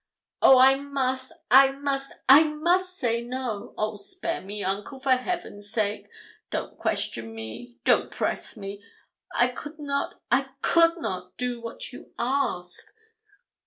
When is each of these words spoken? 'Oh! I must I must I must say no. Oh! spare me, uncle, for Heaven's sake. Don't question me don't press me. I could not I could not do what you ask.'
'Oh! 0.41 0.57
I 0.57 0.77
must 0.79 1.31
I 1.51 1.73
must 1.73 2.11
I 2.27 2.41
must 2.45 2.97
say 2.97 3.21
no. 3.21 3.75
Oh! 3.77 3.97
spare 3.97 4.41
me, 4.41 4.63
uncle, 4.63 4.97
for 4.99 5.11
Heaven's 5.11 5.71
sake. 5.71 6.07
Don't 6.49 6.75
question 6.79 7.35
me 7.35 7.75
don't 7.83 8.09
press 8.09 8.57
me. 8.57 8.81
I 9.35 9.49
could 9.49 9.77
not 9.77 10.19
I 10.31 10.47
could 10.63 10.97
not 10.97 11.37
do 11.37 11.61
what 11.61 11.93
you 11.93 12.15
ask.' 12.17 12.91